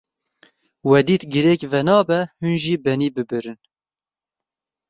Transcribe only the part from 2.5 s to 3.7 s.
jî benî bibirin.